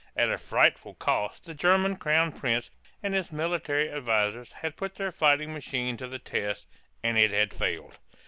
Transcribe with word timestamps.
At 0.17 0.31
a 0.31 0.39
frightful 0.39 0.95
cost 0.95 1.45
the 1.45 1.53
German 1.53 1.95
crown 1.95 2.31
prince 2.31 2.71
and 3.03 3.13
his 3.13 3.31
military 3.31 3.91
advisers 3.91 4.51
had 4.51 4.75
put 4.75 4.95
their 4.95 5.11
fighting 5.11 5.53
machine 5.53 5.95
to 5.97 6.07
the 6.07 6.17
test, 6.17 6.65
and 7.03 7.19
it 7.19 7.29
had 7.29 7.53
failed. 7.53 7.99